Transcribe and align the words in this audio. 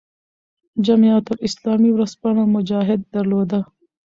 جمعیت 0.85 1.27
اسلامي 1.47 1.89
ورځپاڼه 1.93 2.43
"مجاهد" 2.55 2.99
درلوده. 3.15 3.59